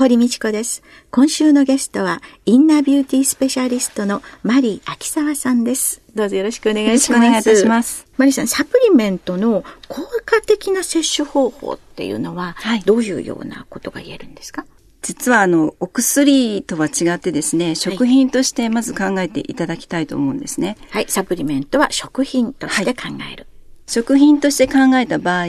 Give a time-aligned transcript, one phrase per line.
[0.00, 0.82] 堀道子です。
[1.10, 6.00] 今週のゲストは、インナービューティースペシャリストのマリー秋沢さんです。
[6.14, 7.18] どうぞよろしくお願いします。
[7.18, 8.06] よろしくお願いいたします。
[8.16, 14.64] マリーさん、サプリメントの効果的な摂取方法っていうのは、はいどういうようなことが言えるんですか？
[15.02, 20.78] 実はあの、お薬とは違ってですね、食品としてまず考えていただきたいと思うんですね。
[20.88, 23.46] はい、サプリメントは食品として考える。
[23.86, 25.46] 食品として考えた場合、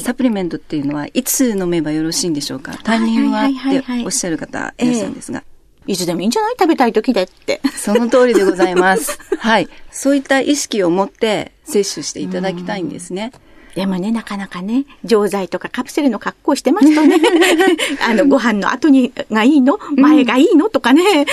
[0.00, 2.78] サプリメントっていうのはいつ飲めばよろしいんでしょうか？
[2.84, 5.42] タイミングはいはいはいはいておっしゃる方いらっしゃるんですが。
[5.86, 6.54] いつでもいいんじゃない？
[6.58, 7.60] 食べたい時でって。
[7.74, 9.18] その通りでございます。
[9.40, 9.68] はい。
[9.90, 13.32] そういった意識を持って摂取していただきたいんですね。
[13.78, 17.16] でもね、なかなかね、錠剤とかカプセルの格好をしてますとね、
[18.04, 19.78] あの、ご飯の後にがいいの？
[19.96, 20.68] 前がいいの？
[20.68, 21.26] とかね、ね。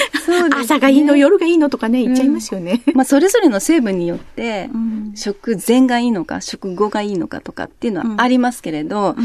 [0.55, 1.17] 朝がいいの？
[1.17, 1.71] 夜がいいの？
[1.71, 2.83] とかね、言っちゃいますよね。
[2.93, 9.15] まあ、それぞれの成分によってん、食前がいいのか、食後がいいのかとかっていうのはありますけれど、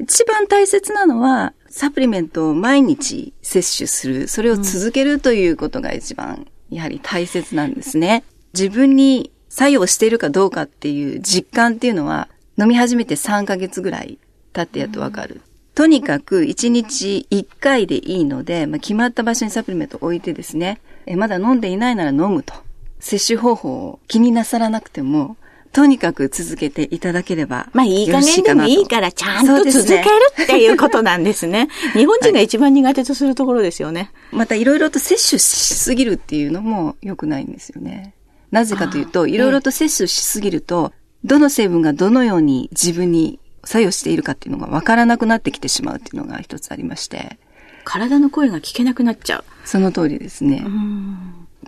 [0.00, 8.24] 一番大切なのは、サプリメントを毎日摂取する、それを続けるということが一番、やはり大切なんですね。
[8.52, 14.18] 自分に作用しているかどうかっていう実感っていうのは、飲み始めて3ヶ月ぐらい
[14.52, 15.42] 経ってやっとわかる。
[15.74, 22.54] とにかく1日1回でいいので、まあ、決まった場所にサプリメントを置いてですね、えまだ飲んでいないなら飲むと。
[23.00, 25.36] 摂取方法を気になさらなくても、
[25.72, 30.04] とにかく続けていただければまあ、いい加減でもいいから、ちゃんと続ける
[30.44, 31.68] っていうことなんですね。
[31.94, 34.12] 日本人が一番苦手とするところですよね。
[34.30, 38.14] またいろいろと摂取しすぎるっていうのも良くないんですよね。
[38.52, 40.92] なぜかというと、いろいろと摂取しすぎると、
[41.24, 47.38] どの成分がどのように自分に作用しているかっていうのが分からなくなってきてしまうっていうのが一つありまして、
[47.84, 49.44] 体の声が聞けなくなっちゃう。
[49.64, 50.64] その通りですね。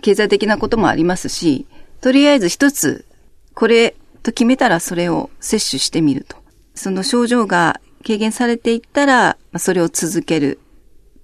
[0.01, 1.65] 経済的なこともありますし、
[2.01, 3.05] とりあえず一つ、
[3.53, 6.37] これと決めたらそれを摂取してみると。
[6.75, 10.59] その症状が軽減されていったら、まあそれを続ける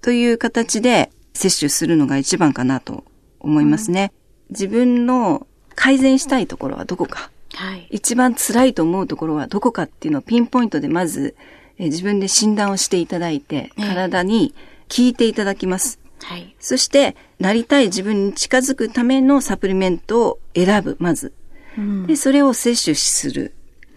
[0.00, 3.04] という形で摂取するのが一番かなと
[3.38, 4.12] 思いますね。
[4.50, 5.46] 自分の
[5.76, 7.30] 改善したいところはどこか。
[7.54, 7.86] はい。
[7.90, 11.36] 一番辛いと思うところはどこかっていうのをピンポイントでまず、
[11.78, 14.54] えー自分で診断をしていただいて、ええ体に
[14.88, 15.98] 聞いていただきます。
[16.22, 16.54] はい。
[16.60, 21.32] そして、なりたい自分に近づくためのサプリメントを選ぶ、まず。
[21.76, 23.54] うんで、それを摂取する。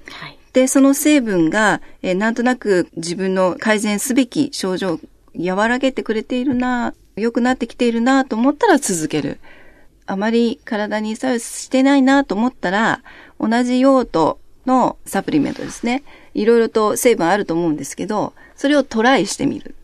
[0.09, 0.37] はい。
[0.53, 4.99] で、その成分が、えーなんとなく自分の改善すべき症状を
[5.39, 9.39] 和らげてくれているな、良くなってきているなと思ったら続ける。
[10.07, 13.01] あまり体に作用してないなと思ったら、
[13.39, 16.03] 同じ用途のサプリメントですね。
[16.33, 19.75] いろいろと成分あると思うんですけど、それをトライしてみる。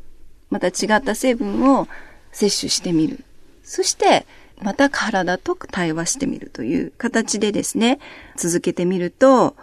[0.50, 1.88] また違った成分を
[2.32, 3.24] 摂取してみる。
[3.64, 4.26] そして、
[4.62, 8.00] また体と対話してみるという形でですね、
[8.36, 9.56] 続けてみると、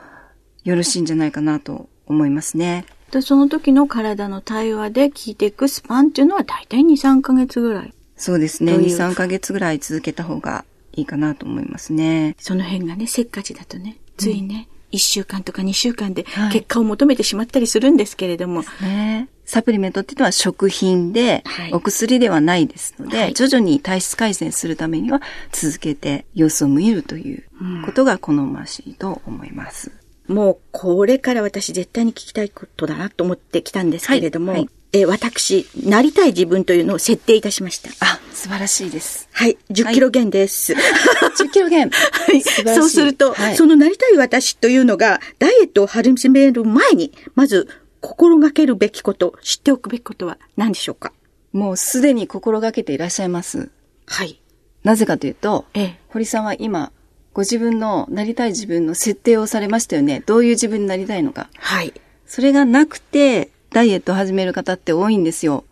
[0.65, 2.85] よろしいんじゃないかなと思いますね。
[3.11, 7.95] で、その時の体の対話で聞いていくスパンっていうのは大体2、3ヶ月ぐらい。
[8.17, 8.73] そうですね。
[8.73, 12.37] 2、どういう3ヶ月ぐらい続けた方がいいかなと思いますね。
[12.39, 16.53] その辺がね、せっかちだとね、ついね、1週間とか2週間ではい。
[16.53, 19.29] 結果を求めてしまったりするんですけれども、ね。
[19.45, 21.73] サプリメントっていうのは食品で、はい。
[21.73, 23.35] お薬ではないですので、はい。
[23.35, 25.21] 徐々に体質改善するためには
[25.53, 27.45] 続けて様子を見るという
[27.85, 29.93] ことが好ましいと思います。
[30.29, 37.91] もうこれから私絶対に聞きたいことだなと思ってきたんですけれども、はいはいえ私、なりたい自分というのを設定いたしました。
[38.05, 39.29] あ、素晴らしいです。
[39.31, 40.73] はい、10キロ減です。
[41.39, 41.91] 10キロ減。
[41.91, 47.69] はい素晴らしいそうすると、はいそのなりたい私というのが、ダイエットを始める前に、まず
[48.01, 51.13] 心がけるべきこと、知っておくべきことは何でしょうか？
[51.53, 53.71] もうすでに心がけていらっしゃいます。
[54.07, 54.41] はい。
[54.83, 55.99] なぜかというと、ええ。
[56.09, 56.91] 堀さんは今、
[57.33, 60.23] ご自分のなりたい自分の設定をされましたよね。
[60.27, 61.49] どういう自分になりたいのか。
[61.57, 61.93] はい。
[62.27, 65.65] それがなくて、ダイエットを始める方って多いんですよ。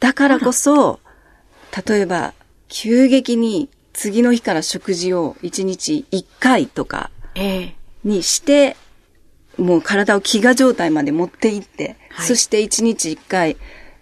[0.00, 1.00] だからこそ、
[1.86, 2.34] 例えば、
[2.68, 7.74] 急激に次の日から食事を1日1回とかええ。
[8.04, 8.76] にして、
[9.58, 13.56] もう体を飢餓状態まで持っていって、はいそして1日1回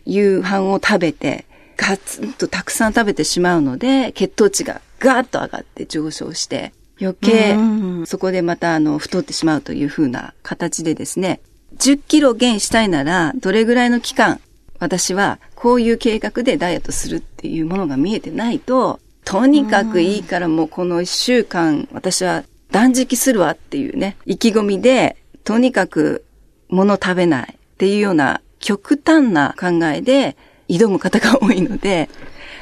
[0.05, 1.45] 夕飯を食べて、
[1.77, 11.41] ガツンとたくさん食べてしまうので、血糖値がガーッと上がって上昇して、余計うんそこでまたあの太ってしまうというふうな形でですね、
[11.77, 14.41] 10キロ減したいなら、どれぐらいの期間、
[14.79, 26.25] 私はこういう計画でダイエットするっていうものが見えてないと、とにかくいいからもうこの一週間、私は断食するわっていうね、意気込みで、とにかく
[26.69, 30.37] 物食べないっていうような極端な考えで
[30.69, 32.09] 挑む方が多いので、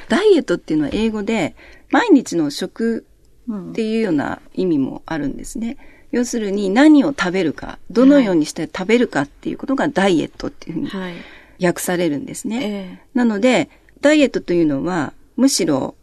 [0.08, 1.54] ダイエットっていうのは英語で
[1.90, 3.04] 毎日の食
[3.50, 5.76] っていうような意味もあるんですね。
[6.10, 11.10] 要するに何を食べるか、どのようにして食べるかっていうことがダイエットっていうふう
[11.60, 12.56] に訳されるんですね。
[12.56, 13.68] はいなので、
[14.00, 15.96] ダイエットというのはむしろ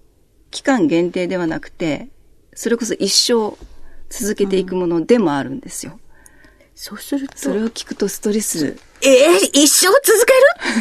[0.51, 2.09] 期間限定ではなくて、
[2.53, 3.57] それこそ一生
[4.09, 5.93] 続けていくものでもあるんですよ。
[5.93, 5.99] うん、
[6.75, 7.37] そうすると。
[7.37, 8.77] それを聞くとストレス。
[9.01, 10.33] ええー、一生続け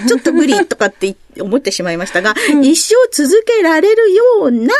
[0.03, 0.09] る？
[0.09, 4.75] ちょっと無理とかって思ってしまいましたが、うん、一生続けられるような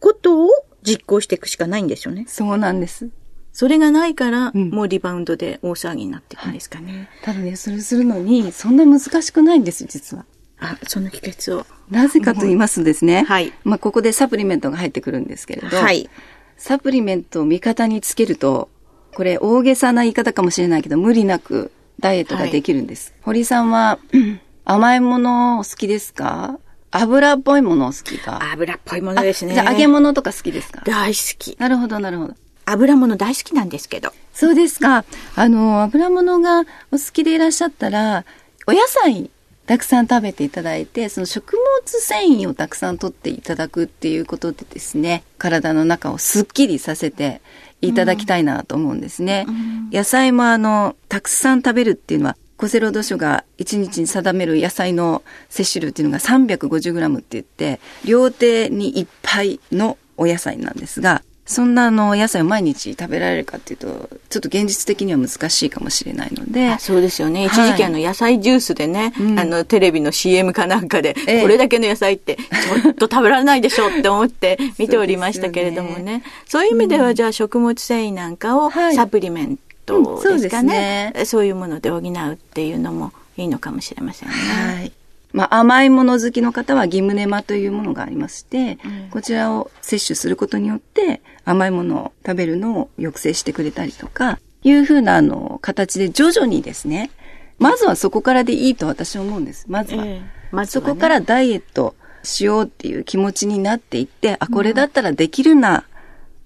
[0.00, 0.50] ことを
[0.82, 2.24] 実行していくしかないんですよね。
[2.28, 3.08] そうなんです。
[3.52, 6.92] それがないから、もうリバウンドで大騒ぎになっていくんですかね。
[6.92, 10.24] はい、ただね、それするのに、そんな難しくないんです、実は。
[10.60, 11.66] あ、その秘訣を。
[11.90, 13.24] なぜかと言いますとですね。
[13.26, 13.52] はい。
[13.64, 15.76] まあ、ここでサプリメントが入ってくるんですけれど。
[15.76, 16.08] はい。
[16.56, 18.68] サプリメントを味方につけると、
[19.14, 23.10] これ大げさな言い方かもしれないけど、無理なくダイエットができるんです。
[23.12, 23.98] はい、堀さんは、
[24.64, 26.60] 甘いもの好きですか？
[26.92, 28.38] 油っぽいもの好きか？
[28.52, 29.54] 油っぽいものですね。
[29.54, 30.82] じゃあ揚げ物とか好きですか？
[30.84, 31.56] 大好き。
[31.58, 32.34] なるほど、なるほど。
[32.72, 34.12] 油物大好きなんですけど。
[34.32, 35.04] そうですか。
[35.36, 38.24] あの、油物がお好きでいらっしゃったら、
[38.66, 39.30] お野菜
[39.70, 47.40] たくさん食べていただいて、その食物繊維をたくさん取っていただくっていうことでですね、体の中をすっきりさせて
[47.80, 49.46] いただきたいなと思うんですね。
[49.46, 66.78] うん、野菜もあの、たくさん食べるっていうのは、厚生労働省が1日に定める野菜の摂取量っていうのが 350g って言って、両手にいっぱいのお野菜なんですが、そんなあの野菜を毎日食べられるかっていうと、ちょっと現実的には難しいかもしれないので。
[66.78, 67.44] そうですよね。
[67.44, 76.22] 一時期あの野菜ジュースでね、はい、あのテレビの CM かなんかで、これだけの野菜ってちょっと食べられないでしょって思って 見ておりましたけれどもね。
[76.46, 81.12] そう、ね,、いう意味では、じゃあ食物繊維なんかをサプリメントですかね。
[81.14, 84.34] そうねそういうもので補うっていうのもいいのかもしれませんね。
[84.34, 84.92] はい
[85.32, 97.10] まあ、甘いもの好きの方はギムネマというものがありまして、うん、こちらを摂取することによって、甘いものを食べるのを抑制してくれたりとか、いうふうな、あの、形で徐々にですね、
[97.58, 99.66] まずはそこからでいいと私は思うんです。
[99.68, 100.04] まずは。
[100.04, 105.84] えーまずはね、そこからダイエットしようっていう気持ちになっていって、あ、これだったらできるなっ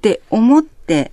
[0.03, 1.13] て思って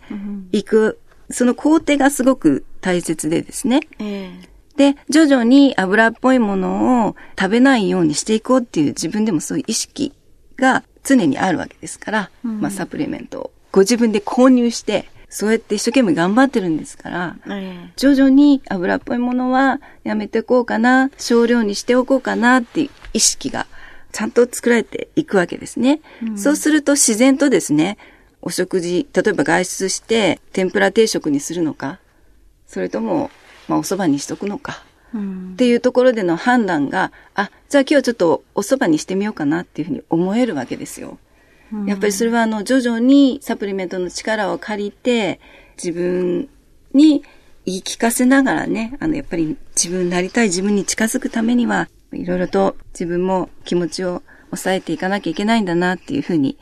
[0.51, 3.81] いく、うん、その工程がすごく大切でですね。
[3.99, 10.13] えーで、徐々に油っぽいものを食べないようにしていこうっていう自分でもそういう意識
[10.57, 23.65] が常にあるわけですから、うん、まあサプリメントをご自分で購入して、そうやって一生懸命頑張ってるんですから、うん、徐々に油っぽいものはやめておこうかな、少量にしておこうかなっていう意識が
[24.11, 26.01] ちゃんと作られていくわけですね。
[26.21, 27.97] うん、そうすると自然とですね、
[28.41, 31.99] お食事、例えば外出して天ぷら定食にするのか、
[32.67, 33.31] それとも
[33.71, 34.83] まあ、お蕎麦にしとくのか。
[35.13, 41.17] っていうところでの判断が、あ、じゃあ今日はちょっとお蕎麦にしてみようかなっていうふうに思えるわけですよ。
[41.85, 45.39] やっぱりそれはあの、徐々にサプリメントの力を借りて、
[45.81, 46.49] 自分
[46.93, 47.23] に
[47.65, 56.57] 言い聞かせながらね、あの、やっぱり自分になりたい自分に近づくためには、いろいろと自分も気持ちを抑えていかなきゃいけないんだなっていうふうに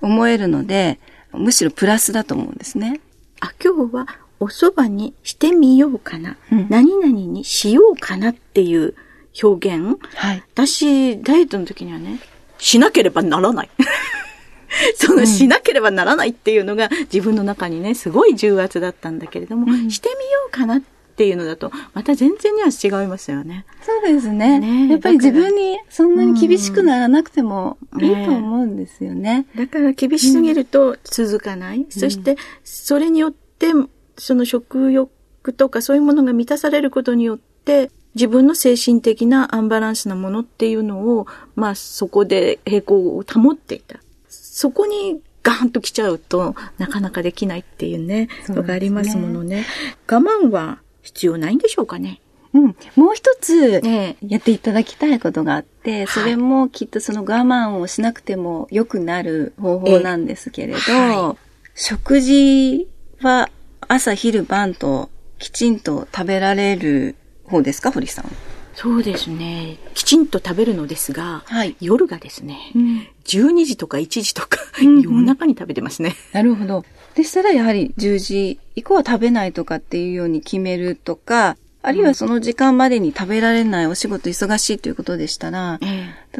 [0.00, 0.98] 思えるので、
[1.32, 3.00] むしろプラスだと思うんですね。
[3.40, 4.06] あ、今日は
[4.40, 8.94] お蕎麦にしてみようかな、うん、何々にしようかなっていう
[9.42, 9.98] 表現。
[10.14, 10.42] はい。
[10.52, 12.20] 私、ダイエットの時にはね、
[12.58, 13.70] しなければならない。
[14.96, 20.80] そのしなければならないっていうのが自分の中にね、すごい重圧だったんだけれども、うん、してみようかなっ
[21.16, 23.66] ていうのだと、また全然には違いますよね。
[23.82, 24.58] そうですね。
[24.58, 29.46] ねやっぱり自分にそんなに厳しくならなくてもいいと思うんですよね。
[29.54, 31.78] ねだから厳しすぎると続かない。
[31.78, 33.72] うん、そして、それによって
[34.16, 43.98] その食欲とかそういうものが満たされることによって、自分の精神的なアンバランスなものっていうのを、まあそこで平行を保っていた。
[44.28, 49.66] そこにガーンと来ちゃうと、なかなかできないっていうね、のがありますものね。
[50.08, 52.20] 我慢は必要ないんでしょうかね？
[52.52, 52.76] うん。
[52.94, 53.82] もう一つ、
[54.22, 61.38] やっていただきたいことがあって、それもきっとその我慢をしなくても良くなる方法なんですけれど、はい、
[61.74, 62.88] 食事
[63.20, 63.50] は
[63.88, 68.30] 朝昼晩ときちんと食べられる方ですか、堀さん。
[68.74, 69.78] そうですね。
[69.94, 76.16] きちんと食べるのですが、はい、夜がですね、うん、12時とか1時とか、うんうん、夜中に食べてますね。
[76.32, 76.84] なるほど。
[77.14, 85.78] でしたらやはり10時以降は食べないとかっていうように決めるとか、あるいはその時間までに食べられないお仕事忙しいということでしたら、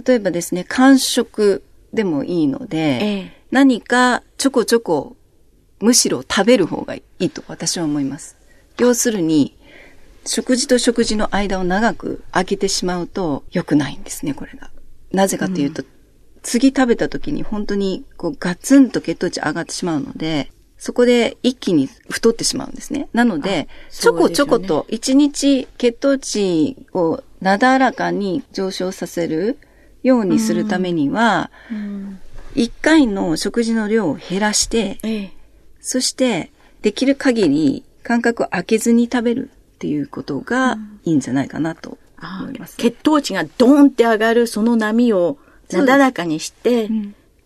[0.07, 5.17] 例えばですね、間食でもいいので、何かちょこちょこ
[5.85, 8.39] むしろ食べる方がいいと私は思います。
[8.79, 9.55] 要するに、
[10.25, 14.71] 食事と食事の間を長く空けてしまうと良くないんですね、これが。
[15.13, 15.89] なぜかというと、うん、
[16.43, 23.11] 次食べた時に本当にこうガツンと血糖値上がってしまうので、そこで一気に太ってしまうんですね。
[23.13, 29.59] なので、ちょこちょこと一日血糖値をなだらかに上昇させる
[30.03, 31.51] ようにするためには、
[32.55, 35.34] 一、回の食事の量を減らして、
[35.85, 36.51] そして
[36.81, 41.99] できる限り間隔を空けずに食べるっていうことがいいんじゃないかなと
[42.41, 42.77] 思います。
[42.79, 45.37] 血糖値がドーンって上がるその波を
[45.71, 46.89] なだらかにして、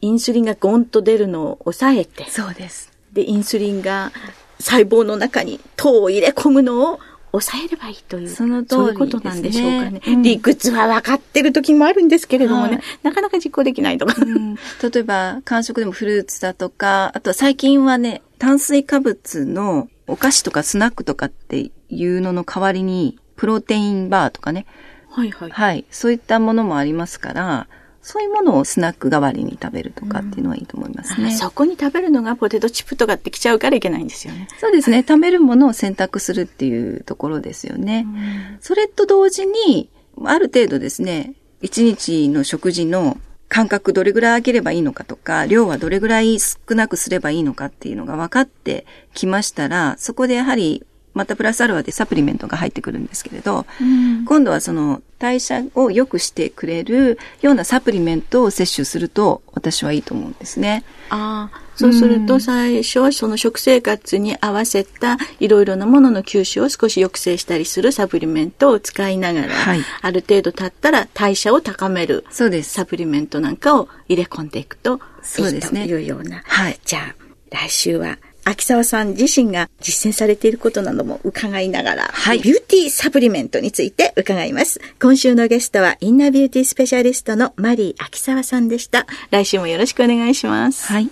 [0.00, 2.92] インスリンがゴンと出るのを抑えて、そうです。
[3.12, 4.12] で、インスリンが
[4.61, 7.00] 細胞の中に糖を入れ込むのを
[7.33, 10.00] 抑えればいいという、その通り、ね、そういうことなんでしょうかね。
[10.07, 14.14] うん、理屈は分かってる時もあるんですけれどもね、はい、なかなか実行できないとか。
[14.18, 14.61] うん、例
[14.97, 24.66] えば、間食でもフルーツだとか、あとは最近はね、炭水化物のお菓子とかスナックとかっていうのの代わりに、プロテインバーとかね。
[25.11, 25.50] はいはい。
[25.50, 25.85] はい。
[25.90, 27.68] そういったものもありますから、
[28.00, 31.26] そういうものをスナック代わりに食べるとかっていうのはいいと思いますね。
[31.26, 34.49] うん、そこに食べるのがポテトチップとかってきちゃうからいけないんですよね。
[34.59, 35.04] そうですね。
[35.07, 38.07] 食べるものを選択するっていうところですよね。
[38.07, 39.90] うん、それと同時に、
[40.25, 43.18] ある程度ですね、一日の食事の
[43.49, 50.85] 間隔どれぐらい空ければいいのかとか、量はどれぐらい少なくすればいいのかっていうのが分かってきましたら、そこでやはり
[51.15, 60.85] またプラスアルファでサプリメントが入ってくるんですけれど、うん、今度はその代謝を良くしてくれるようなサプリメントを摂取すると私はいいと思うんですね。
[61.11, 75.00] ああ、そうすると最初はその食生活に合わせたいろいろなものの吸収を少し抑制したりするサプリメントを使いながら、はい、ある程度経ったら代謝を高めるサプリメントなんかを入れ込んでいくと
[75.38, 76.43] いいというような。
[76.45, 77.15] はい、じゃあ
[77.50, 84.81] 来週は秋沢さん自身が実践されていることなども伺いながら、はい、ビューティーサプリメントについて伺います。
[84.99, 89.07] 今週のゲストはインナービューティースペシャリストのマリー秋沢さんでした。
[89.31, 90.90] 来週もよろしくお願いします。
[90.90, 91.11] はい。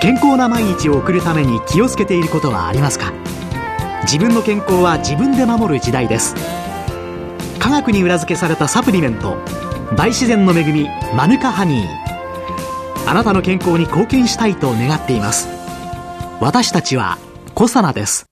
[0.00, 3.12] 健康な毎日を送るために気をつけていることはありますか？
[4.02, 6.36] 自分の健康は自分で守る時代です
[7.58, 9.36] 科学に裏付けされたサプリメント
[9.96, 12.17] 大自然の恵みマヌカハニー
[13.08, 15.48] あなたの健康に貢献したいと願っています。
[16.42, 17.16] 私たちは
[17.54, 18.26] コサナです。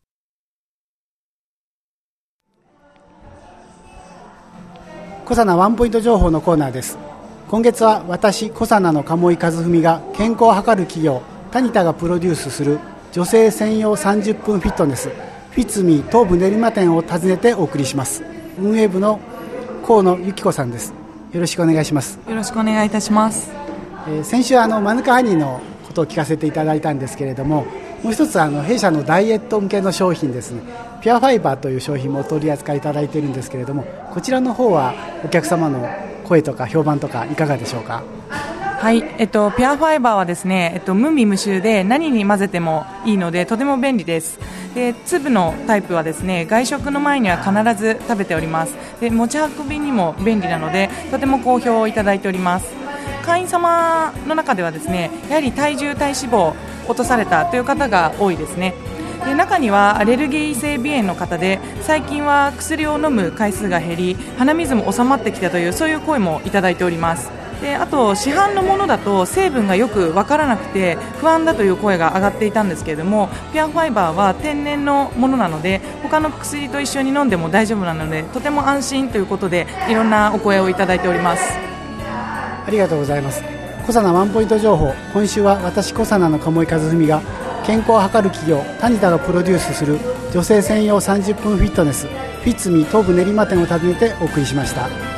[5.24, 6.98] コサナワンポイント情報のコーナーです。
[7.48, 12.78] 今月は私コサナの鴨井和文が健康を図る企業タニタがプロデュースする
[13.12, 18.22] 女性専用30分フィットネスフィッツミー東部練馬店を訪ねてお送りします。
[18.60, 19.20] 運営部の
[19.86, 20.92] 河野由紀子さんです。
[21.32, 22.18] よろしくお願いします。
[22.28, 23.65] よろしくお願いいたします
[24.08, 27.66] え、先週あのマヌカハニーのことを聞かせていただいたんですけれども
[28.02, 30.60] もう一つあの弊社のダイエット向けの商品ですね。
[31.00, 34.94] ピュアファイバーという商品もお取り扱いいただいているんですけれどもこちらの方は
[35.24, 35.88] お客様の
[36.24, 38.02] 声とか評判とかいかがでしょうか？
[38.78, 44.38] はい、えっと、ピュアファイバーはですね、えっと、無味無臭で何に混ぜてもいいのでとても便利です。
[44.74, 48.74] で粒のタイプはですね外食の前には必ず食べております。
[49.00, 52.85] で持ち運びにも便利なのでとても好評をいただいております。
[53.26, 56.54] 会員様の中ではですねやはり体重、体脂肪
[56.86, 58.74] 落とされたという方が多いですね。
[59.24, 67.28] で中にはアレルギー性鼻炎の方で最近は薬を飲む回数が減り鼻水も収まってきたというそういう声もいただいております
[67.60, 81.75] であと市販のものだと成分がよく分からなくて不安だという声が上がっていたんですけれどもピュアファイバーは天然のものなので他の薬と一緒に飲んでも大丈夫なのでとても安心ということでいろんなお声をいただいております
[82.66, 83.42] ありがとうございます。
[83.86, 84.92] 小佐ワンポイント情報。
[85.12, 87.22] 今週は私小佐の鴨井和文が
[87.64, 89.98] 健康を図る企業タニタがプロデュースする
[90.32, 95.15] 女性専用30分フィットネスフィッツミ東部練馬店を訪ねてお送りしました。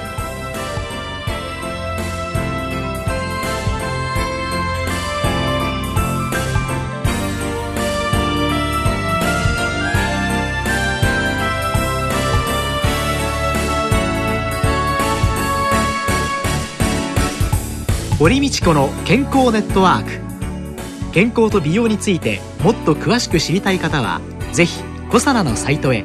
[18.19, 21.13] 堀道子の健康ネットワーク。
[21.13, 24.21] 健康と美容についてもっと詳しく知りたい方は
[24.53, 26.05] ぜひコサナのサイトへ。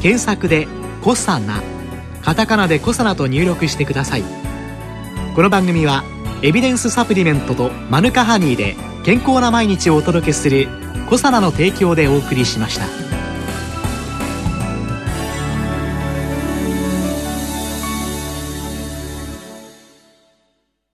[0.00, 0.66] 検索で
[1.04, 1.62] 「コサナ」
[2.24, 4.24] カタカナで「コサナ」と入力してください。
[5.34, 6.04] この番組は
[6.40, 8.74] エビデンスサプリメントとマヌカハニーで
[9.04, 10.68] 健康な毎日をお届けする
[11.10, 13.15] 「コサナの提供でお送りしました。